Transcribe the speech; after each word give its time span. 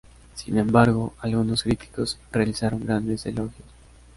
Sin 0.33 0.57
embargo, 0.57 1.13
algunos 1.19 1.61
críticos 1.61 2.17
realizaron 2.31 2.83
grandes 2.83 3.23
elogios. 3.27 3.67